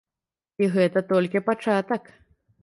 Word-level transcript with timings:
І 0.63 0.69
гэта 0.75 1.03
толькі 1.11 1.43
пачатак. 1.51 2.11